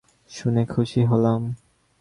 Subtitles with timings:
[0.31, 1.41] শুনে খুশি হলাম।